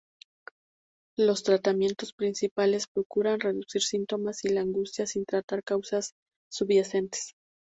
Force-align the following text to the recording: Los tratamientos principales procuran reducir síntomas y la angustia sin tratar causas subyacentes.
Los 1.15 1.43
tratamientos 1.43 2.13
principales 2.13 2.87
procuran 2.87 3.39
reducir 3.39 3.83
síntomas 3.83 4.43
y 4.45 4.49
la 4.49 4.61
angustia 4.61 5.05
sin 5.05 5.25
tratar 5.25 5.63
causas 5.63 6.13
subyacentes. 6.51 7.35